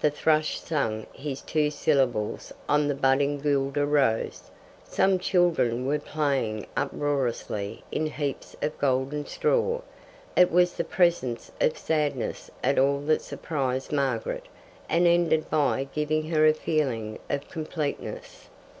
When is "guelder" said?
3.40-3.86